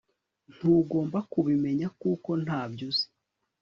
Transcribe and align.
Ntugomba 0.53 1.17
kubimenya 1.31 1.87
kuko 2.01 2.29
ntabyo 2.43 2.83
uzi 2.91 3.05